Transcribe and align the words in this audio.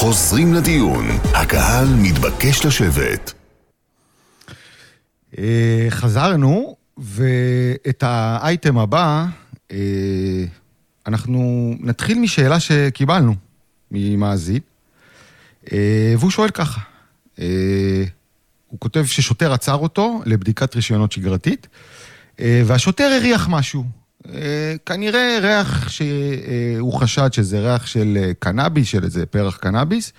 חוזרים 0.00 0.54
לדיון. 0.54 1.06
הקהל 1.34 1.86
מתבקש 2.02 2.66
לשבת. 2.66 3.32
אה, 5.38 5.86
חזרנו, 5.90 6.76
ואת 6.98 8.02
האייטם 8.06 8.78
הבא, 8.78 9.26
אה, 9.72 9.76
אנחנו 11.06 11.74
נתחיל 11.80 12.18
משאלה 12.18 12.60
שקיבלנו 12.60 13.34
ממאזין, 13.90 14.60
אה, 15.72 16.14
והוא 16.18 16.30
שואל 16.30 16.50
ככה, 16.50 16.80
הוא 18.68 18.78
כותב 18.78 19.04
ששוטר 19.04 19.52
עצר 19.52 19.74
אותו 19.74 20.22
לבדיקת 20.26 20.76
רישיונות 20.76 21.12
שגרתית, 21.12 21.68
והשוטר 22.38 23.04
הריח 23.04 23.48
משהו. 23.48 23.99
כנראה 24.86 25.38
ריח 25.42 25.88
שהוא 25.88 26.92
חשד 26.92 27.32
שזה 27.32 27.60
ריח 27.60 27.86
של 27.86 28.32
קנאביס, 28.38 28.88
של 28.88 29.04
איזה 29.04 29.26
פרח 29.26 29.56
קנאביס, 29.56 30.12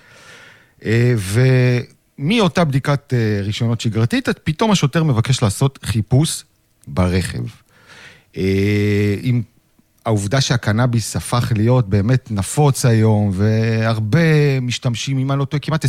ומאותה 2.18 2.64
בדיקת 2.64 3.12
רישיונות 3.42 3.80
שגרתית, 3.80 4.28
פתאום 4.44 4.70
השוטר 4.70 5.04
מבקש 5.04 5.42
לעשות 5.42 5.78
חיפוש 5.84 6.44
ברכב. 6.88 7.42
עם 9.22 9.42
העובדה 10.06 10.40
שהקנאביס 10.40 11.16
הפך 11.16 11.52
להיות 11.56 11.88
באמת 11.88 12.30
נפוץ 12.30 12.84
היום, 12.84 13.30
והרבה 13.34 14.60
משתמשים, 14.60 15.18
אם 15.18 15.32
אני 15.32 15.38
לא 15.38 15.44
טועה, 15.44 15.60
כמעט 15.60 15.84
27-30 15.84 15.88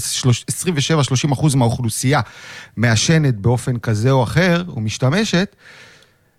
אחוז 1.34 1.56
מהאוכלוסייה 1.56 2.22
מעשנת 2.78 3.36
באופן 3.36 3.80
כזה 3.80 4.12
או 4.12 4.24
אחר, 4.24 4.64
או 4.68 4.82
משתמשת, 4.82 5.56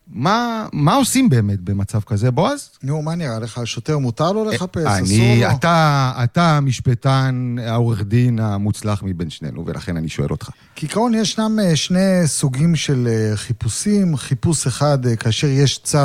מה, 0.09 0.67
מה 0.73 0.95
עושים 0.95 1.29
באמת 1.29 1.61
במצב 1.61 2.01
כזה, 2.01 2.31
בועז? 2.31 2.71
נו, 2.83 3.03
מה 3.03 3.15
נראה 3.15 3.39
לך? 3.39 3.61
שוטר 3.65 3.99
מותר 3.99 4.33
לו 4.33 4.45
לחפש? 4.45 4.87
אני, 4.87 5.03
אסור 5.03 5.51
לו? 5.51 5.57
אתה, 5.57 6.13
אתה 6.25 6.57
המשפטן, 6.57 7.57
העורך 7.67 8.03
דין 8.03 8.39
המוצלח 8.39 9.03
מבין 9.03 9.31
שנינו, 9.31 9.67
ולכן 9.67 9.97
אני 9.97 10.09
שואל 10.09 10.31
אותך. 10.31 10.51
כעיקרון 10.77 11.15
ישנם 11.15 11.59
אה, 11.63 11.77
שני 11.77 12.27
סוגים 12.27 12.77
של 12.77 13.09
אה, 13.11 13.37
חיפושים. 13.37 14.17
חיפוש 14.17 14.67
אחד 14.67 15.07
אה, 15.07 15.17
כאשר 15.17 15.47
יש 15.47 15.79
צו 15.79 15.99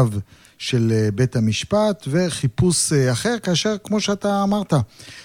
של 0.59 0.91
אה, 0.95 1.11
בית 1.11 1.35
המשפט, 1.35 2.07
וחיפוש 2.07 2.93
אה, 2.93 3.11
אחר, 3.11 3.35
כאשר, 3.43 3.75
כמו 3.83 4.01
שאתה 4.01 4.43
אמרת, 4.43 4.73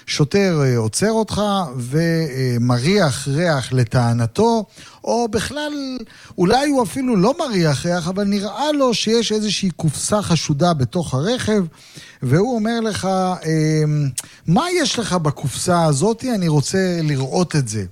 שוטר 0.06 0.62
אה, 0.64 0.76
עוצר 0.76 1.10
אותך 1.10 1.40
ומריח 1.76 3.28
ריח 3.28 3.72
לטענתו, 3.72 4.64
או 5.04 5.28
בכלל, 5.28 5.98
אולי 6.38 6.68
הוא 6.68 6.82
אפילו 6.82 7.16
לא 7.16 7.34
מריח 7.38 7.86
ריח, 7.86 8.08
אבל 8.08 8.24
נראה 8.24 8.72
לו 8.72 8.94
שיש 8.94 9.32
איזושהי 9.32 9.70
קופסה 9.70 10.22
חשודה 10.22 10.74
בתוך 10.74 11.14
הרכב, 11.14 11.64
והוא 12.22 12.54
אומר 12.54 12.80
לך, 12.80 13.08
מה 14.46 14.64
יש 14.70 14.98
לך 14.98 15.12
בקופסה 15.12 15.84
הזאת? 15.84 16.24
אני 16.34 16.48
רוצה 16.48 16.98
לראות 17.02 17.56
את 17.56 17.68
זה. 17.68 17.84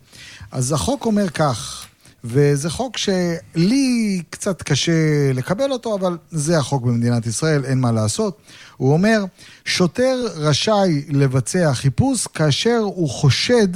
אז 0.52 0.72
החוק 0.72 1.06
אומר 1.06 1.28
כך, 1.28 1.86
וזה 2.24 2.70
חוק 2.70 2.96
שלי 2.96 4.22
קצת 4.30 4.62
קשה 4.62 4.92
לקבל 5.34 5.72
אותו, 5.72 5.94
אבל 5.94 6.16
זה 6.30 6.58
החוק 6.58 6.82
במדינת 6.82 7.26
ישראל, 7.26 7.64
אין 7.64 7.80
מה 7.80 7.92
לעשות. 7.92 8.38
הוא 8.76 8.92
אומר, 8.92 9.24
שוטר 9.64 10.26
רשאי 10.34 11.02
לבצע 11.08 11.74
חיפוש 11.74 12.26
כאשר 12.26 12.78
הוא 12.78 13.08
חושד 13.08 13.68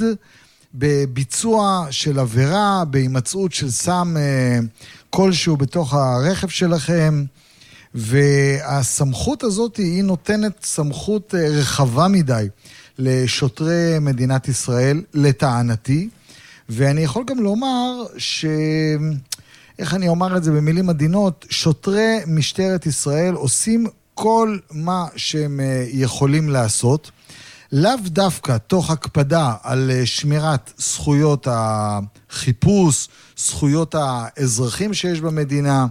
בביצוע 0.73 1.87
של 1.91 2.19
עבירה, 2.19 2.83
בהימצאות 2.85 3.53
של 3.53 3.71
סם 3.71 4.15
אה, 4.17 4.59
כלשהו 5.09 5.57
בתוך 5.57 5.93
הרכב 5.93 6.47
שלכם. 6.47 7.23
והסמכות 7.93 9.43
הזאת 9.43 9.77
היא 9.77 10.03
נותנת 10.03 10.63
סמכות 10.63 11.35
אה, 11.35 11.47
רחבה 11.49 12.07
מדי 12.07 12.47
לשוטרי 12.99 13.99
מדינת 14.01 14.47
ישראל, 14.47 15.01
לטענתי. 15.13 16.09
ואני 16.69 17.01
יכול 17.01 17.23
גם 17.27 17.39
לומר 17.39 18.03
ש... 18.17 18.45
איך 19.79 19.93
אני 19.93 20.07
אומר 20.07 20.37
את 20.37 20.43
זה 20.43 20.51
במילים 20.51 20.89
עדינות? 20.89 21.45
שוטרי 21.49 22.17
משטרת 22.27 22.85
ישראל 22.85 23.33
עושים 23.33 23.87
כל 24.13 24.57
מה 24.71 25.05
שהם 25.15 25.59
אה, 25.59 25.85
יכולים 25.91 26.49
לעשות. 26.49 27.11
לאו 27.71 27.91
דווקא 28.05 28.57
תוך 28.57 28.89
הקפדה 28.89 29.53
על 29.63 29.91
אה, 29.91 30.05
שמירת 30.05 30.73
זכויות 30.77 31.47
החיפוש, 31.51 33.07
זכויות 33.37 33.95
האזרחים 33.97 34.93
שיש 34.93 35.21
במדינה, 35.21 35.87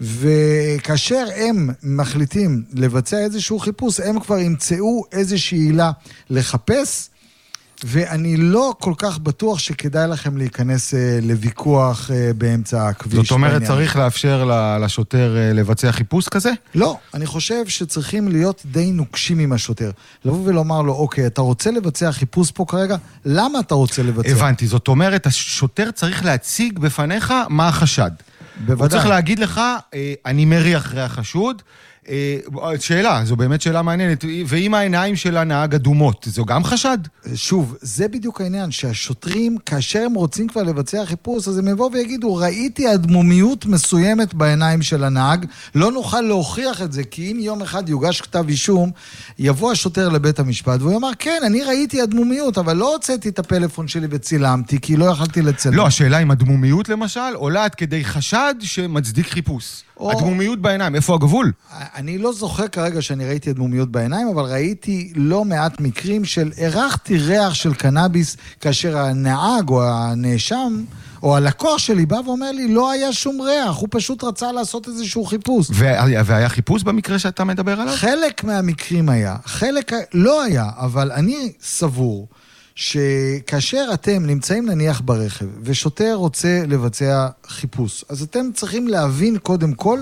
וכאשר 0.00 1.26
הם 1.36 1.70
מחליטים 1.82 2.64
לבצע 2.72 3.18
איזשהו 3.18 3.58
חיפוש, 3.58 4.00
הם 4.00 4.20
כבר 4.20 4.38
ימצאו 4.38 5.04
איזושהי 5.12 5.58
עילה 5.58 5.90
לחפש, 6.30 7.08
ואני 7.84 8.36
לא 8.36 8.74
כל 8.78 8.92
כך 8.96 9.18
בטוח 9.18 9.58
שכדאי 9.58 10.08
לכם 10.08 10.36
להיכנס 10.36 10.94
אה, 10.94 11.18
לוויכוח 11.22 12.10
אה, 12.10 12.30
באמצע 12.38 12.88
הכביש. 12.88 13.14
זאת 13.14 13.30
אומרת, 13.30 13.52
בעניין. 13.52 13.68
צריך 13.68 13.96
לאפשר 13.96 14.50
לשוטר 14.80 15.36
אה, 15.36 15.52
לבצע 15.52 15.92
חיפוש 15.92 16.28
כזה? 16.28 16.50
לא, 16.74 16.96
אני 17.14 17.26
חושב 17.26 17.68
שצריכים 17.68 18.28
להיות 18.28 18.62
די 18.64 18.90
נוקשים 18.90 19.38
עם 19.38 19.52
השוטר. 19.52 19.90
לבוא 20.24 20.40
ולומר 20.44 20.82
לו, 20.82 20.92
אוקיי, 20.92 21.26
אתה 21.26 21.40
רוצה 21.40 21.70
לבצע 21.70 22.12
חיפוש 22.12 22.50
פה 22.50 22.64
כרגע? 22.68 22.96
למה 23.24 23.60
אתה 23.60 23.74
רוצה 23.74 24.02
לבצע? 24.02 24.30
הבנתי, 24.30 24.66
זאת 24.66 24.88
אומרת, 24.88 25.26
השוטר 25.26 25.90
צריך 25.90 26.24
להציג 26.24 26.78
בפניך 26.78 27.34
מה 27.48 27.68
החשד. 27.68 28.10
בוודאי. 28.66 28.82
הוא 28.84 28.88
צריך 28.88 29.06
להגיד 29.06 29.38
לך, 29.38 29.60
אני 30.26 30.44
מריח 30.44 30.94
ריח 30.94 31.12
חשוד. 31.12 31.62
אה, 32.08 32.38
שאלה, 32.80 33.24
זו 33.24 33.36
באמת 33.36 33.60
שאלה 33.60 33.82
מעניינת. 33.82 34.24
ואם 34.46 34.74
העיניים 34.74 35.16
של 35.16 35.36
הנהג 35.36 35.74
אדומות, 35.74 36.26
זו 36.30 36.44
גם 36.44 36.64
חשד? 36.64 36.98
שוב, 37.34 37.76
זה 37.80 38.08
בדיוק 38.08 38.40
העניין, 38.40 38.70
שהשוטרים, 38.70 39.56
כאשר 39.66 40.02
הם 40.06 40.14
רוצים 40.14 40.48
כבר 40.48 40.62
לבצע 40.62 41.06
חיפוש, 41.06 41.48
אז 41.48 41.58
הם 41.58 41.68
יבואו 41.68 41.92
ויגידו, 41.92 42.34
ראיתי 42.34 42.94
אדמומיות 42.94 43.66
מסוימת 43.66 44.34
בעיניים 44.34 44.82
של 44.82 45.04
הנהג, 45.04 45.46
לא 45.74 45.92
נוכל 45.92 46.20
להוכיח 46.20 46.82
את 46.82 46.92
זה, 46.92 47.04
כי 47.04 47.32
אם 47.32 47.36
יום 47.40 47.62
אחד 47.62 47.88
יוגש 47.88 48.20
כתב 48.20 48.44
אישום, 48.48 48.90
יבוא 49.38 49.72
השוטר 49.72 50.08
לבית 50.08 50.38
המשפט 50.38 50.80
והוא 50.80 50.92
יאמר, 50.92 51.10
כן, 51.18 51.40
אני 51.46 51.62
ראיתי 51.62 52.02
אדמומיות, 52.02 52.58
אבל 52.58 52.76
לא 52.76 52.92
הוצאתי 52.94 53.28
את 53.28 53.38
הפלאפון 53.38 53.88
שלי 53.88 54.06
וצילמתי, 54.10 54.80
כי 54.80 54.96
לא 54.96 55.04
יכלתי 55.04 55.42
לצלם. 55.42 55.74
לא, 55.74 55.86
השאלה 55.86 56.18
אם 56.18 56.30
אדמומיות 56.30 56.88
למשל 56.88 57.20
עולה 57.34 57.64
עד 57.64 57.74
כדי 57.74 58.04
חשד 58.04 58.54
שמצדיק 58.60 59.26
חיפוש. 59.26 59.82
או... 60.02 60.10
הדמומיות 60.10 60.58
בעיניים, 60.58 60.94
איפה 60.94 61.14
הגבול? 61.14 61.52
אני 61.94 62.18
לא 62.18 62.32
זוכר 62.32 62.68
כרגע 62.68 63.02
שאני 63.02 63.26
ראיתי 63.26 63.50
הדמומיות 63.50 63.92
בעיניים, 63.92 64.28
אבל 64.28 64.42
ראיתי 64.42 65.12
לא 65.16 65.44
מעט 65.44 65.80
מקרים 65.80 66.24
של 66.24 66.52
הרחתי 66.58 67.18
ריח 67.18 67.54
של 67.54 67.74
קנאביס, 67.74 68.36
כאשר 68.60 68.98
הנהג 68.98 69.68
או 69.68 69.82
הנאשם... 69.84 70.84
או 71.22 71.36
הלקוח 71.36 71.78
שלי 71.78 72.06
בא 72.06 72.20
ואומר 72.24 72.52
לי, 72.52 72.74
לא 72.74 72.90
היה 72.90 73.12
שום 73.12 73.40
ריח, 73.40 73.76
הוא 73.76 73.88
פשוט 73.90 74.24
רצה 74.24 74.52
לעשות 74.52 74.88
איזשהו 74.88 75.24
חיפוש. 75.24 75.66
והיה, 75.70 76.22
והיה 76.26 76.48
חיפוש 76.48 76.82
במקרה 76.82 77.18
שאתה 77.18 77.44
מדבר 77.44 77.80
עליו? 77.80 77.94
חלק 77.96 78.44
מהמקרים 78.44 79.08
היה, 79.08 79.36
חלק 79.44 79.92
לא 80.14 80.42
היה, 80.42 80.70
אבל 80.76 81.12
אני 81.12 81.52
סבור 81.62 82.28
שכאשר 82.74 83.90
אתם 83.94 84.26
נמצאים 84.26 84.68
נניח 84.68 85.00
ברכב 85.04 85.46
ושוטר 85.62 86.14
רוצה 86.14 86.62
לבצע 86.68 87.28
חיפוש, 87.46 88.04
אז 88.08 88.22
אתם 88.22 88.52
צריכים 88.54 88.88
להבין 88.88 89.38
קודם 89.38 89.74
כל 89.74 90.00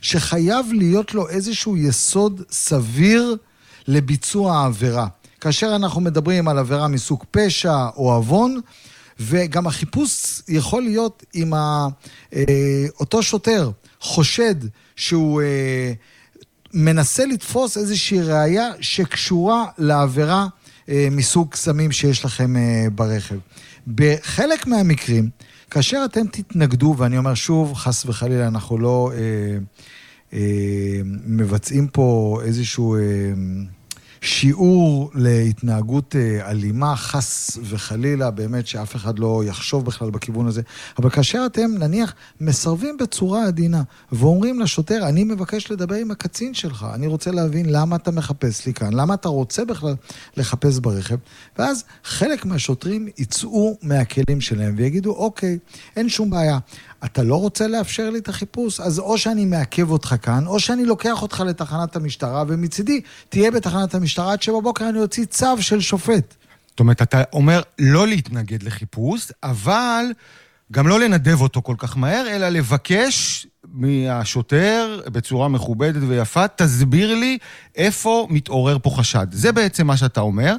שחייב 0.00 0.66
להיות 0.72 1.14
לו 1.14 1.28
איזשהו 1.28 1.76
יסוד 1.76 2.42
סביר 2.50 3.36
לביצוע 3.88 4.56
העבירה. 4.56 5.06
כאשר 5.40 5.76
אנחנו 5.76 6.00
מדברים 6.00 6.48
על 6.48 6.58
עבירה 6.58 6.88
מסוג 6.88 7.24
פשע 7.30 7.88
או 7.96 8.12
עוון, 8.12 8.60
וגם 9.20 9.66
החיפוש 9.66 10.42
יכול 10.48 10.82
להיות 10.82 11.22
אם 11.34 11.54
אה, 11.54 11.86
אותו 13.00 13.22
שוטר 13.22 13.70
חושד 14.00 14.54
שהוא 14.96 15.42
אה, 15.42 15.92
מנסה 16.74 17.26
לתפוס 17.26 17.76
איזושהי 17.76 18.22
ראייה 18.22 18.68
שקשורה 18.80 19.64
לעבירה 19.78 20.46
מסוג 21.10 21.54
סמים 21.54 21.92
שיש 21.92 22.24
לכם 22.24 22.56
אה, 22.56 22.86
ברכב. 22.94 23.36
בחלק 23.94 24.66
מהמקרים, 24.66 25.30
כאשר 25.70 26.02
אתם 26.04 26.26
תתנגדו, 26.26 26.94
ואני 26.98 27.18
אומר 27.18 27.34
שוב, 27.34 27.74
חס 27.74 28.06
וחלילה, 28.06 28.46
אנחנו 28.46 28.78
לא 28.78 29.12
אה, 29.14 29.18
אה, 30.32 31.00
מבצעים 31.26 31.88
פה 31.88 32.38
איזשהו... 32.44 32.96
אה, 32.96 33.00
שיעור 34.20 35.10
להתנהגות 35.14 36.16
אה, 36.16 36.50
אלימה, 36.50 36.96
חס 36.96 37.58
וחלילה, 37.62 38.30
באמת 38.30 38.66
שאף 38.66 38.96
אחד 38.96 39.18
לא 39.18 39.42
יחשוב 39.46 39.84
בכלל 39.84 40.10
בכיוון 40.10 40.46
הזה. 40.46 40.62
אבל 40.98 41.10
כאשר 41.10 41.42
אתם, 41.46 41.70
נניח, 41.78 42.14
מסרבים 42.40 42.96
בצורה 42.96 43.46
עדינה 43.46 43.82
ואומרים 44.12 44.60
לשוטר, 44.60 45.08
אני 45.08 45.24
מבקש 45.24 45.70
לדבר 45.70 45.94
עם 45.94 46.10
הקצין 46.10 46.54
שלך, 46.54 46.86
אני 46.94 47.06
רוצה 47.06 47.30
להבין 47.30 47.66
למה 47.68 47.96
אתה 47.96 48.10
מחפש 48.10 48.66
לי 48.66 48.74
כאן, 48.74 48.92
למה 48.92 49.14
אתה 49.14 49.28
רוצה 49.28 49.64
בכלל 49.64 49.94
לחפש 50.36 50.78
ברכב, 50.78 51.16
ואז 51.58 51.84
חלק 52.04 52.44
מהשוטרים 52.44 53.08
יצאו 53.18 53.76
מהכלים 53.82 54.40
שלהם 54.40 54.74
ויגידו, 54.76 55.10
אוקיי, 55.10 55.58
אין 55.96 56.08
שום 56.08 56.30
בעיה. 56.30 56.58
אתה 57.04 57.22
לא 57.22 57.36
רוצה 57.36 57.68
לאפשר 57.68 58.10
לי 58.10 58.18
את 58.18 58.28
החיפוש, 58.28 58.80
אז 58.80 58.98
או 58.98 59.18
שאני 59.18 59.44
מעכב 59.44 59.90
אותך 59.90 60.14
כאן, 60.22 60.46
או 60.46 60.60
שאני 60.60 60.84
לוקח 60.84 61.22
אותך 61.22 61.40
לתחנת 61.46 61.96
המשטרה, 61.96 62.44
ומצידי 62.48 63.00
תהיה 63.28 63.50
בתחנת 63.50 63.94
המשטרה 63.94 64.32
עד 64.32 64.42
שבבוקר 64.42 64.88
אני 64.88 64.98
אוציא 64.98 65.24
צו 65.24 65.62
של 65.62 65.80
שופט. 65.80 66.34
זאת 66.70 66.80
אומרת, 66.80 67.02
אתה 67.02 67.22
אומר 67.32 67.62
לא 67.78 68.06
להתנגד 68.06 68.62
לחיפוש, 68.62 69.32
אבל 69.42 70.04
גם 70.72 70.88
לא 70.88 71.00
לנדב 71.00 71.40
אותו 71.40 71.62
כל 71.62 71.74
כך 71.78 71.96
מהר, 71.96 72.26
אלא 72.30 72.48
לבקש 72.48 73.46
מהשוטר 73.64 75.00
בצורה 75.06 75.48
מכובדת 75.48 76.02
ויפה, 76.08 76.48
תסביר 76.48 77.14
לי 77.14 77.38
איפה 77.76 78.26
מתעורר 78.30 78.78
פה 78.82 78.90
חשד. 78.90 79.26
זה 79.32 79.52
בעצם 79.52 79.86
מה 79.86 79.96
שאתה 79.96 80.20
אומר. 80.20 80.56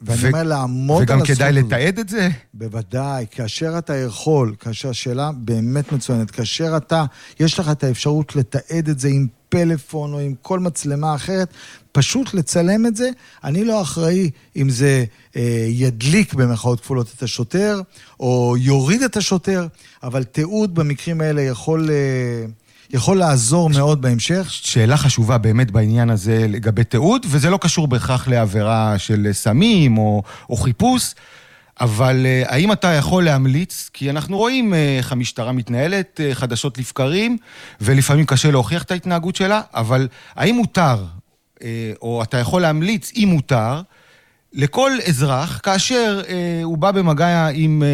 ואני 0.00 0.20
ו- 0.22 0.26
אומר 0.26 0.42
לעמוד 0.42 1.02
על 1.02 1.02
וגם 1.02 1.20
הזכות 1.20 1.36
כדאי 1.36 1.58
הזאת. 1.58 1.64
לתעד 1.72 1.98
את 1.98 2.08
זה. 2.08 2.28
בוודאי, 2.54 3.26
כאשר 3.30 3.78
אתה 3.78 3.96
יכול, 3.96 4.54
כאשר 4.60 4.88
השאלה 4.88 5.30
באמת 5.34 5.92
מצוינת, 5.92 6.30
כאשר 6.30 6.76
אתה, 6.76 7.04
יש 7.40 7.58
לך 7.58 7.70
את 7.70 7.84
האפשרות 7.84 8.36
לתעד 8.36 8.88
את 8.88 8.98
זה 8.98 9.08
עם 9.08 9.26
פלאפון 9.48 10.12
או 10.12 10.18
עם 10.18 10.34
כל 10.42 10.58
מצלמה 10.58 11.14
אחרת, 11.14 11.48
פשוט 11.92 12.34
לצלם 12.34 12.86
את 12.86 12.96
זה. 12.96 13.10
אני 13.44 13.64
לא 13.64 13.82
אחראי 13.82 14.30
אם 14.56 14.70
זה 14.70 15.04
אה, 15.36 15.66
ידליק 15.68 16.34
במרכאות 16.34 16.80
כפולות 16.80 17.12
את 17.16 17.22
השוטר, 17.22 17.80
או 18.20 18.54
יוריד 18.58 19.02
את 19.02 19.16
השוטר, 19.16 19.66
אבל 20.02 20.24
תיעוד 20.24 20.74
במקרים 20.74 21.20
האלה 21.20 21.42
יכול, 21.42 21.90
אה, 21.90 22.46
יכול 22.90 23.18
לעזור 23.18 23.70
מאוד 23.70 24.02
בהמשך. 24.02 24.46
שאלה 24.50 24.96
חשובה 24.96 25.38
באמת 25.38 25.70
בעניין 25.70 26.10
הזה 26.10 26.46
לגבי 26.48 26.84
תיעוד, 26.84 27.26
וזה 27.28 27.50
לא 27.50 27.58
קשור 27.60 27.88
בהכרח 27.88 28.28
לעבירה 28.28 28.98
של 28.98 29.28
סמים 29.32 29.98
או, 29.98 30.22
או 30.50 30.56
חיפוש, 30.56 31.14
אבל 31.80 32.26
אה, 32.26 32.42
האם 32.46 32.72
אתה 32.72 32.88
יכול 32.88 33.24
להמליץ, 33.24 33.90
כי 33.92 34.10
אנחנו 34.10 34.36
רואים 34.36 34.74
אה, 34.74 34.96
איך 34.98 35.12
המשטרה 35.12 35.52
מתנהלת 35.52 36.20
אה, 36.20 36.34
חדשות 36.34 36.78
לבקרים, 36.78 37.36
ולפעמים 37.80 38.26
קשה 38.26 38.50
להוכיח 38.50 38.82
את 38.82 38.90
ההתנהגות 38.90 39.36
שלה, 39.36 39.60
אבל 39.74 40.08
האם 40.34 40.54
מותר, 40.54 41.04
או 42.02 42.22
אתה 42.22 42.38
יכול 42.38 42.62
להמליץ, 42.62 43.12
אם 43.16 43.28
מותר, 43.32 43.80
לכל 44.52 44.90
אזרח, 45.08 45.60
כאשר 45.62 46.20
אה, 46.28 46.34
הוא 46.64 46.78
בא 46.78 46.90
במגע 46.90 47.48
עם 47.52 47.82
אה, 47.82 47.88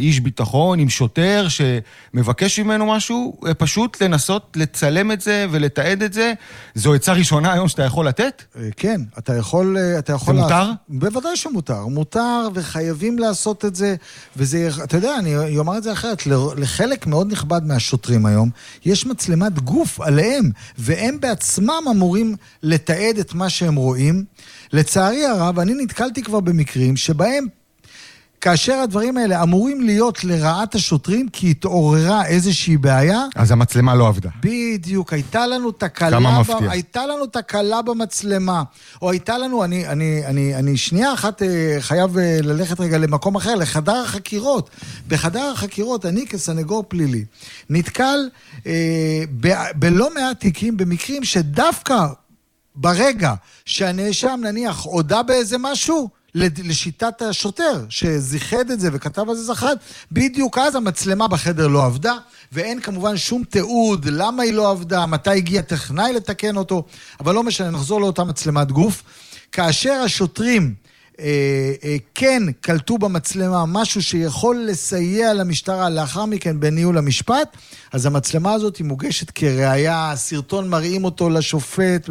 איש 0.00 0.20
ביטחון, 0.20 0.78
עם 0.78 0.88
שוטר 0.88 1.46
שמבקש 1.48 2.58
ממנו 2.60 2.86
משהו, 2.86 3.40
אה, 3.46 3.54
פשוט 3.54 4.02
לנסות 4.02 4.56
לצלם 4.56 5.12
את 5.12 5.20
זה 5.20 5.46
ולתעד 5.50 6.02
את 6.02 6.12
זה. 6.12 6.32
זו 6.74 6.94
עצה 6.94 7.12
ראשונה 7.12 7.52
היום 7.52 7.68
שאתה 7.68 7.82
יכול 7.82 8.08
לתת? 8.08 8.42
אה, 8.56 8.68
כן, 8.76 9.00
אתה 9.18 9.36
יכול... 9.36 9.76
אה, 9.78 9.98
אתה 9.98 10.12
יכול 10.12 10.34
זה 10.36 10.40
מותר? 10.42 10.58
לעשות- 10.60 10.74
בוודאי 10.88 11.36
שמותר. 11.36 11.86
מותר 11.86 12.48
וחייבים 12.54 13.18
לעשות 13.18 13.64
את 13.64 13.74
זה. 13.74 13.94
וזה, 14.36 14.68
אתה 14.84 14.96
יודע, 14.96 15.16
אני 15.18 15.58
אומר 15.58 15.78
את 15.78 15.82
זה 15.82 15.92
אחרת, 15.92 16.26
לחלק 16.56 17.06
מאוד 17.06 17.32
נכבד 17.32 17.60
מהשוטרים 17.66 18.26
היום, 18.26 18.50
יש 18.84 19.06
מצלמת 19.06 19.58
גוף 19.58 20.00
עליהם, 20.00 20.50
והם 20.78 21.20
בעצמם 21.20 21.82
אמורים 21.90 22.36
לתעד 22.62 23.18
את 23.20 23.34
מה 23.34 23.48
שהם 23.50 23.74
רואים. 23.74 24.24
לצערי 24.72 25.26
הרב, 25.26 25.58
אני 25.58 25.74
נתקלתי 25.98 26.22
כבר 26.22 26.40
במקרים 26.40 26.96
שבהם 26.96 27.46
כאשר 28.40 28.74
הדברים 28.74 29.16
האלה 29.16 29.42
אמורים 29.42 29.80
להיות 29.80 30.24
לרעת 30.24 30.74
השוטרים, 30.74 31.28
כי 31.28 31.50
התעוררה 31.50 32.26
איזושהי 32.26 32.76
בעיה, 32.76 33.24
אז 33.36 33.50
המצלמה 33.50 33.94
לא 33.94 34.08
עבדה. 34.08 34.30
בדיוק, 34.40 35.12
הייתה 35.12 35.46
לנו 35.46 35.72
תקלה, 35.72 36.10
כמה 36.10 36.36
ב- 36.36 36.40
מפתיע. 36.40 36.70
הייתה 36.70 37.06
לנו 37.06 37.26
תקלה 37.26 37.82
במצלמה, 37.82 38.62
או 39.02 39.10
הייתה 39.10 39.38
לנו, 39.38 39.64
אני, 39.64 39.88
אני, 39.88 40.26
אני, 40.26 40.54
אני 40.54 40.76
שנייה 40.76 41.14
אחת 41.14 41.42
אה, 41.42 41.76
חייב 41.80 42.18
אה, 42.18 42.38
ללכת 42.42 42.80
רגע 42.80 42.98
למקום 42.98 43.36
אחר, 43.36 43.54
לחדר 43.54 43.96
החקירות. 43.96 44.70
בחדר 45.08 45.52
החקירות, 45.54 46.06
אני 46.06 46.26
כסנגור 46.26 46.84
פלילי, 46.88 47.24
נתקל 47.70 48.18
אה, 48.66 49.22
ב, 49.40 49.48
בלא 49.76 50.14
מעט 50.14 50.40
תיקים 50.40 50.76
במקרים 50.76 51.24
שדווקא 51.24 52.06
ברגע 52.80 53.34
שהנאשם 53.64 54.40
נניח 54.42 54.82
הודה 54.84 55.22
באיזה 55.22 55.56
משהו, 55.58 56.08
לשיטת 56.34 57.22
השוטר 57.22 57.84
שזיחד 57.88 58.70
את 58.70 58.80
זה 58.80 58.88
וכתב 58.92 59.28
על 59.28 59.34
זה 59.36 59.44
זחד, 59.44 59.76
בדיוק 60.12 60.58
אז 60.58 60.74
המצלמה 60.74 61.28
בחדר 61.28 61.66
לא 61.66 61.84
עבדה, 61.84 62.14
ואין 62.52 62.80
כמובן 62.80 63.16
שום 63.16 63.44
תיעוד 63.44 64.04
למה 64.04 64.42
היא 64.42 64.52
לא 64.52 64.70
עבדה, 64.70 65.06
מתי 65.06 65.30
הגיע 65.30 65.62
טכנאי 65.62 66.12
לתקן 66.12 66.56
אותו, 66.56 66.84
אבל 67.20 67.34
לא 67.34 67.42
משנה, 67.42 67.70
נחזור 67.70 68.00
לאותה 68.00 68.24
מצלמת 68.24 68.72
גוף. 68.72 69.02
כאשר 69.52 69.92
השוטרים 69.92 70.74
כן 72.14 72.42
קלטו 72.60 72.98
במצלמה 72.98 73.64
משהו 73.66 74.02
שיכול 74.02 74.64
לסייע 74.68 75.34
למשטרה 75.34 75.90
לאחר 75.90 76.24
מכן 76.24 76.60
בניהול 76.60 76.98
המשפט, 76.98 77.56
אז 77.92 78.06
המצלמה 78.06 78.52
הזאת 78.52 78.76
היא 78.76 78.86
מוגשת 78.86 79.30
כראיה, 79.30 80.10
הסרטון 80.10 80.68
מראים 80.68 81.04
אותו 81.04 81.30
לשופט 81.30 82.08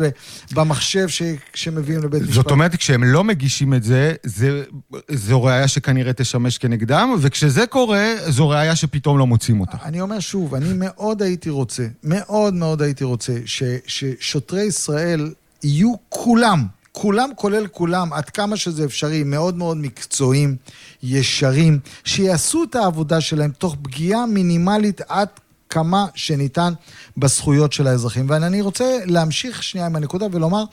במחשב 0.53 1.07
ש- 1.07 1.21
שמביאים 1.53 2.03
לבית 2.03 2.21
משפט. 2.21 2.33
זאת 2.35 2.51
אומרת, 2.51 2.75
כשהם 2.75 3.03
לא 3.03 3.23
מגישים 3.23 3.73
את 3.73 3.83
זה, 3.83 4.13
זה 4.23 4.63
זו 5.11 5.43
ראייה 5.43 5.67
שכנראה 5.67 6.13
תשמש 6.13 6.57
כנגדם, 6.57 7.15
וכשזה 7.19 7.67
קורה, 7.67 8.13
זו 8.27 8.49
ראייה 8.49 8.75
שפתאום 8.75 9.17
לא 9.17 9.27
מוצאים 9.27 9.59
אותה. 9.61 9.77
אני 9.83 10.01
אומר 10.01 10.19
שוב, 10.19 10.55
אני 10.55 10.69
מאוד 10.75 11.21
הייתי 11.21 11.49
רוצה, 11.49 11.87
מאוד 12.03 12.53
מאוד 12.53 12.81
הייתי 12.81 13.03
רוצה, 13.03 13.33
ש, 13.45 13.63
ששוטרי 13.87 14.61
ישראל 14.63 15.31
יהיו 15.63 15.93
כולם, 16.09 16.65
כולם 16.99 17.29
כולל 17.35 17.67
כולם, 17.67 18.13
עד 18.13 18.29
כמה 18.29 18.57
שזה 18.57 18.85
אפשרי, 18.85 19.23
מאוד 19.23 19.57
מאוד 19.57 19.77
מקצועיים, 19.77 20.55
ישרים, 21.03 21.79
שיעשו 22.03 22.63
את 22.63 22.75
העבודה 22.75 23.21
שלהם 23.21 23.51
תוך 23.51 23.75
פגיעה 23.81 24.25
מינימלית 24.25 25.01
עד 25.07 25.27
כמה 25.69 26.05
שניתן 26.15 26.73
בזכויות 27.17 27.73
של 27.73 27.87
האזרחים. 27.87 28.25
ואני 28.29 28.61
רוצה 28.61 28.99
להמשיך 29.05 29.63
שנייה 29.63 29.87
עם 29.87 29.95
הנקודה 29.95 30.25
ולומר, 30.31 30.63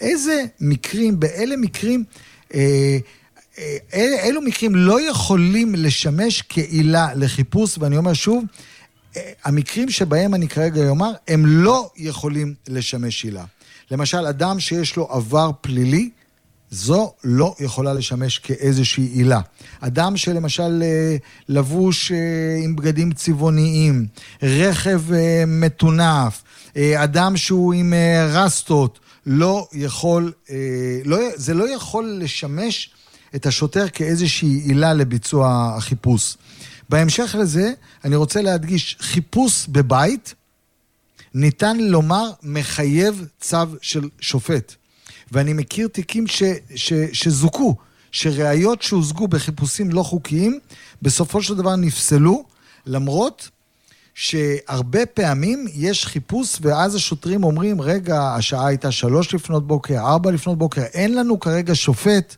איזה 0.00 0.44
מקרים, 0.60 1.20
באלה 1.20 1.56
מקרים... 1.56 2.04
אה, 2.54 2.98
אה, 3.94 4.24
אילו 4.24 4.40
מקרים 4.42 4.74
לא 4.74 5.08
יכולים 5.08 5.74
לשמש 5.74 6.42
כעילה 6.48 7.08
לחיפוש, 7.14 7.78
ואני 7.78 7.96
אומר 7.96 8.12
שוב, 8.12 8.44
המקרים 9.44 9.90
שבהם 9.90 10.34
אני 10.34 10.48
כרגע 10.48 10.88
אומר, 10.88 11.10
הם 11.28 11.46
לא 11.46 11.90
יכולים 11.96 12.54
לשמש 12.68 13.24
עילה. 13.24 13.44
למשל, 13.90 14.26
אדם 14.26 14.60
שיש 14.60 14.96
לו 14.96 15.08
עבר 15.10 15.50
פלילי, 15.60 16.10
זו 16.70 17.12
לא 17.24 17.54
יכולה 17.60 17.92
לשמש 17.92 18.38
כאיזושהי 18.38 19.04
עילה. 19.04 19.40
אדם 19.80 20.16
שלמשל 20.16 20.82
אה, 20.82 21.16
לבוש 21.48 22.12
אה, 22.12 22.16
עם 22.64 22.76
בגדים 22.76 23.12
צבעוניים, 23.12 24.06
רכב 24.42 25.12
אה, 25.12 25.44
מטונף, 25.46 26.42
אדם 26.96 27.36
שהוא 27.36 27.74
עם 27.74 27.94
רסטות, 28.28 28.98
לא 29.26 29.68
יכול, 29.72 30.32
לא, 31.04 31.18
זה 31.34 31.54
לא 31.54 31.74
יכול 31.74 32.18
לשמש 32.20 32.90
את 33.34 33.46
השוטר 33.46 33.88
כאיזושהי 33.88 34.48
עילה 34.48 34.92
לביצוע 34.92 35.74
החיפוש. 35.76 36.36
בהמשך 36.90 37.36
לזה, 37.38 37.72
אני 38.04 38.16
רוצה 38.16 38.42
להדגיש, 38.42 38.96
חיפוש 39.00 39.66
בבית, 39.66 40.34
ניתן 41.34 41.78
לומר, 41.78 42.30
מחייב 42.42 43.26
צו 43.40 43.56
של 43.82 44.08
שופט. 44.20 44.74
ואני 45.32 45.52
מכיר 45.52 45.88
תיקים 45.88 46.26
ש, 46.26 46.42
ש, 46.74 46.92
שזוכו, 47.12 47.76
שראיות 48.12 48.82
שהושגו 48.82 49.28
בחיפושים 49.28 49.90
לא 49.90 50.02
חוקיים, 50.02 50.60
בסופו 51.02 51.42
של 51.42 51.54
דבר 51.54 51.76
נפסלו, 51.76 52.44
למרות 52.86 53.48
שהרבה 54.14 55.06
פעמים 55.06 55.66
יש 55.74 56.06
חיפוש, 56.06 56.58
ואז 56.60 56.94
השוטרים 56.94 57.44
אומרים, 57.44 57.80
רגע, 57.80 58.34
השעה 58.34 58.66
הייתה 58.66 58.92
שלוש 58.92 59.34
לפנות 59.34 59.66
בוקר, 59.66 59.98
ארבע 59.98 60.30
לפנות 60.30 60.58
בוקר, 60.58 60.82
אין 60.82 61.14
לנו 61.14 61.40
כרגע 61.40 61.74
שופט. 61.74 62.36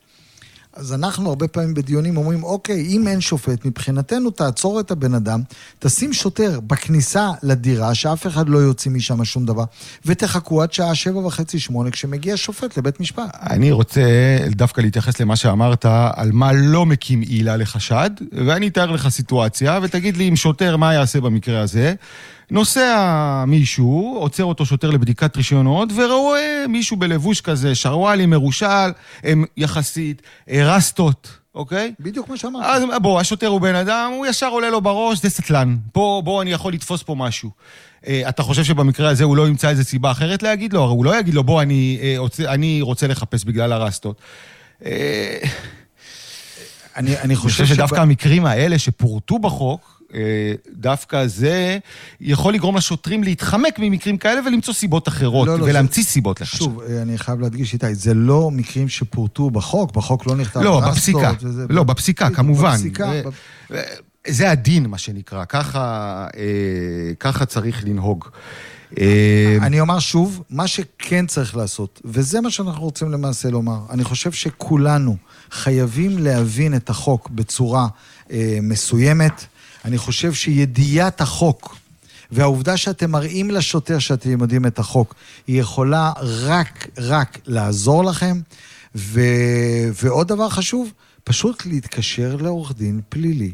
אז 0.75 0.93
אנחנו 0.93 1.29
הרבה 1.29 1.47
פעמים 1.47 1.73
בדיונים 1.73 2.17
אומרים, 2.17 2.43
אוקיי, 2.43 2.85
אם 2.87 3.07
אין 3.07 3.21
שופט, 3.21 3.65
מבחינתנו 3.65 4.31
תעצור 4.31 4.79
את 4.79 4.91
הבן 4.91 5.13
אדם, 5.13 5.41
תשים 5.79 6.13
שוטר 6.13 6.59
בכניסה 6.67 7.29
לדירה, 7.43 7.95
שאף 7.95 8.27
אחד 8.27 8.49
לא 8.49 8.57
יוציא 8.57 8.91
משם 8.91 9.25
שום 9.25 9.45
דבר, 9.45 9.63
ותחכו 10.05 10.61
עד 10.61 10.73
שעה 10.73 10.95
שבע 10.95 11.19
וחצי, 11.19 11.59
שמונה, 11.59 11.91
כשמגיע 11.91 12.37
שופט 12.37 12.77
לבית 12.77 12.99
משפט. 12.99 13.37
אני 13.49 13.71
רוצה 13.71 14.01
דווקא 14.49 14.81
להתייחס 14.81 15.19
למה 15.19 15.35
שאמרת 15.35 15.85
על 16.13 16.31
מה 16.31 16.53
לא 16.53 16.85
מקים 16.85 17.21
עילה 17.21 17.57
לחשד, 17.57 18.09
ואני 18.45 18.67
אתאר 18.67 18.91
לך 18.91 19.09
סיטואציה, 19.09 19.79
ותגיד 19.83 20.17
לי 20.17 20.29
אם 20.29 20.35
שוטר, 20.35 20.77
מה 20.77 20.93
יעשה 20.93 21.21
במקרה 21.21 21.61
הזה. 21.61 21.93
נוסע 22.51 23.43
מישהו, 23.47 24.17
עוצר 24.19 24.43
אותו 24.43 24.65
שוטר 24.65 24.89
לבדיקת 24.89 25.37
רישיונות, 25.37 25.89
ורואה 25.95 26.65
מישהו 26.69 26.97
בלבוש 26.97 27.41
כזה, 27.41 27.75
שרוואלי, 27.75 28.25
מרושל, 28.25 28.91
הם 29.23 29.45
יחסית 29.57 30.21
אה, 30.49 30.75
רסטות, 30.75 31.37
אוקיי? 31.55 31.93
בדיוק 31.99 32.29
מה 32.29 32.37
שאמרת. 32.37 32.63
אז 32.65 32.83
בוא, 33.01 33.19
השוטר 33.19 33.47
הוא 33.47 33.61
בן 33.61 33.75
אדם, 33.75 34.11
הוא 34.15 34.25
ישר 34.25 34.47
עולה 34.47 34.69
לו 34.69 34.81
בראש, 34.81 35.21
זה 35.21 35.29
סטלן. 35.29 35.77
בוא, 35.93 36.23
בוא, 36.23 36.41
אני 36.41 36.51
יכול 36.51 36.73
לתפוס 36.73 37.03
פה 37.03 37.15
משהו. 37.15 37.49
אה, 38.07 38.29
אתה 38.29 38.43
חושב 38.43 38.63
שבמקרה 38.63 39.09
הזה 39.09 39.23
הוא 39.23 39.37
לא 39.37 39.47
ימצא 39.47 39.69
איזה 39.69 39.83
סיבה 39.83 40.11
אחרת 40.11 40.43
להגיד 40.43 40.73
לו? 40.73 40.81
הרי 40.81 40.91
הוא 40.91 41.05
לא 41.05 41.19
יגיד 41.19 41.33
לו, 41.33 41.43
בוא, 41.43 41.61
אני, 41.61 41.99
אה, 42.01 42.13
רוצה, 42.17 42.53
אני 42.53 42.81
רוצה 42.81 43.07
לחפש 43.07 43.43
בגלל 43.43 43.71
הרסטות. 43.71 44.21
אה, 44.85 45.37
אני, 46.95 47.17
אני 47.17 47.35
חושב 47.35 47.63
חושב 47.63 47.75
שדווקא 47.75 47.99
המקרים 47.99 48.45
האלה 48.45 48.79
שפורטו 48.79 49.39
בחוק, 49.39 49.92
דווקא 50.75 51.27
זה 51.27 51.77
יכול 52.21 52.53
לגרום 52.53 52.77
לשוטרים 52.77 53.23
להתחמק 53.23 53.79
ממקרים 53.79 54.17
כאלה 54.17 54.41
ולמצוא 54.47 54.73
סיבות 54.73 55.07
אחרות, 55.07 55.47
לא, 55.47 55.59
לא, 55.59 55.63
ולהמציא 55.65 56.03
סיבות 56.03 56.41
לחשד. 56.41 56.57
שוב, 56.57 56.81
אה, 56.81 57.01
אני 57.01 57.17
חייב 57.17 57.39
להדגיש, 57.39 57.73
איתי, 57.73 57.95
זה 57.95 58.13
לא 58.13 58.51
מקרים 58.51 58.89
שפורטו 58.89 59.49
בחוק, 59.49 59.91
בחוק 59.95 60.27
לא 60.27 60.35
נכתב 60.35 60.59
לא, 60.59 60.79
בפסיקה. 60.91 61.31
וזה- 61.41 61.65
לא, 61.69 61.83
בפסיקה, 61.83 62.29
כמובן. 62.29 62.71
בפסיקה, 62.73 63.11
אה, 63.13 63.21
בפ- 63.23 63.33
אה, 63.75 63.81
זה 64.27 64.51
הדין, 64.51 64.85
מה 64.87 64.97
שנקרא. 64.97 65.45
ככה, 65.45 65.81
אה, 66.37 66.43
ככה 67.19 67.45
צריך 67.45 67.83
לנהוג. 67.85 68.25
אה, 68.99 69.57
אני 69.61 69.79
אומר 69.79 69.99
שוב, 69.99 70.43
מה 70.49 70.67
שכן 70.67 71.25
צריך 71.27 71.55
לעשות, 71.57 72.01
וזה 72.05 72.41
מה 72.41 72.49
שאנחנו 72.51 72.83
רוצים 72.83 73.11
למעשה 73.11 73.49
לומר, 73.49 73.79
אני 73.89 74.03
חושב 74.03 74.31
שכולנו 74.31 75.15
חייבים 75.51 76.17
להבין 76.17 76.75
את 76.75 76.89
החוק 76.89 77.29
בצורה 77.29 77.87
אה, 78.31 78.57
מסוימת. 78.61 79.45
אני 79.85 79.97
חושב 79.97 80.33
שידיעת 80.33 81.21
החוק 81.21 81.75
והעובדה 82.31 82.77
שאתם 82.77 83.11
מראים 83.11 83.51
לשוטר 83.51 83.99
שאתם 83.99 84.41
יודעים 84.41 84.65
את 84.65 84.79
החוק, 84.79 85.15
היא 85.47 85.59
יכולה 85.61 86.11
רק, 86.19 86.87
רק 86.97 87.37
לעזור 87.45 88.03
לכם. 88.03 88.39
ו... 88.95 89.21
ועוד 90.03 90.27
דבר 90.27 90.49
חשוב, 90.49 90.91
פשוט 91.23 91.65
להתקשר 91.65 92.35
לעורך 92.41 92.73
דין 92.77 93.01
פלילי. 93.09 93.51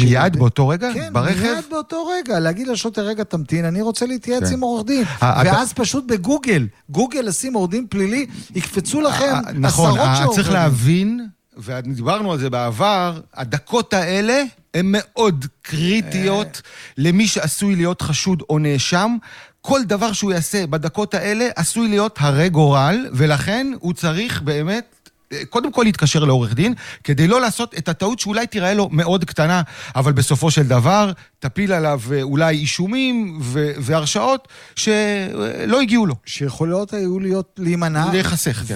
מיד 0.00 0.36
באותו 0.36 0.68
רגע? 0.68 0.88
כן, 0.94 1.12
ברכב? 1.12 1.42
מיד 1.54 1.64
באותו 1.70 2.06
רגע, 2.06 2.40
להגיד 2.40 2.66
לשוטר, 2.68 3.02
רגע, 3.06 3.24
תמתין, 3.24 3.64
אני 3.64 3.82
רוצה 3.82 4.06
להתייעץ 4.06 4.42
כן. 4.48 4.54
עם 4.54 4.60
עורך 4.60 4.86
דין. 4.86 5.04
ה- 5.20 5.42
אתה- 5.42 5.50
ואז 5.52 5.72
פשוט 5.72 6.04
בגוגל, 6.06 6.66
גוגל 6.90 7.20
לשים 7.20 7.54
עורך 7.54 7.70
דין 7.70 7.86
פלילי, 7.90 8.26
יקפצו 8.54 9.00
לכם 9.00 9.24
אה, 9.46 9.52
נכון, 9.54 9.90
עשרות 9.98 10.08
אה, 10.08 10.16
של 10.16 10.34
צריך 10.34 10.46
דין. 10.48 10.56
להבין, 10.56 11.26
ודיברנו 11.56 12.32
על 12.32 12.38
זה 12.38 12.50
בעבר, 12.50 13.20
הדקות 13.34 13.94
האלה 13.94 14.42
הן 14.74 14.86
מאוד 14.88 15.46
קריטיות 15.62 16.62
אה. 16.64 16.70
למי 16.98 17.26
שעשוי 17.26 17.76
להיות 17.76 18.02
חשוד 18.02 18.42
או 18.50 18.58
נאשם. 18.58 19.16
כל 19.60 19.84
דבר 19.84 20.12
שהוא 20.12 20.32
יעשה 20.32 20.66
בדקות 20.66 21.14
האלה 21.14 21.48
עשוי 21.56 21.88
להיות 21.88 22.16
הרי 22.20 22.48
גורל, 22.48 23.08
ולכן 23.12 23.66
הוא 23.80 23.92
צריך 23.92 24.42
באמת... 24.42 24.99
אה, 25.32 25.44
קודם 25.50 25.72
כל 25.72 25.82
להתקשר 25.82 26.24
לעורך 26.24 26.54
דין, 26.54 26.74
כדי 27.04 27.26
לא 27.26 27.40
לעשות 27.40 27.74
את 27.78 27.88
הטעות 27.88 28.18
שאולי 28.18 28.46
תיראה 28.46 28.74
לו 28.74 28.88
מאוד 28.92 29.24
קטנה, 29.24 29.62
אבל 29.96 30.12
בסופו 30.12 30.50
של 30.50 30.62
דבר 30.62 31.12
תפיל 31.38 31.72
עליו 31.72 32.00
אה, 32.12 32.22
אולי 32.22 32.56
אישומים 32.56 33.38
ו- 33.42 33.70
והרשעות 33.78 34.48
שלא 34.76 35.80
הגיעו 35.80 36.06
לו. 36.06 36.14
שיכולות 36.26 36.92
היו 36.94 37.20
להיות 37.20 37.60
להימנע. 37.62 38.12
להיחסך, 38.12 38.62
כן. 38.68 38.74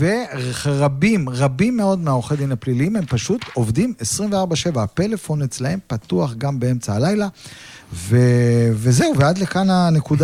ורבים, 0.65 1.29
רבים 1.29 1.77
מאוד 1.77 1.99
מהעורכי 1.99 2.37
דין 2.37 2.53
הפליליים, 2.53 2.97
הם 2.97 3.07
פשוט 3.07 3.45
עובדים 3.55 3.95
24/7. 4.21 4.81
הפלאפון 4.81 5.43
אצלהם 5.43 5.79
פתוח 5.87 6.35
גם 6.39 6.61
באמצע 6.61 6.95
הלילה. 6.95 7.29
ו... 7.95 8.17
וזהו, 8.73 9.13
ועד 9.19 9.39
לכאן 9.39 9.71
הנקודה. 9.71 10.21